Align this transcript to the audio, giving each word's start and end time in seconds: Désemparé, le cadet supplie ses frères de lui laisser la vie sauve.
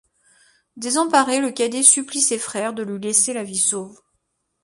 Désemparé, 0.77 1.39
le 1.41 1.51
cadet 1.51 1.83
supplie 1.83 2.21
ses 2.21 2.39
frères 2.39 2.73
de 2.73 2.81
lui 2.81 2.97
laisser 2.97 3.33
la 3.33 3.43
vie 3.43 3.59
sauve. 3.59 4.01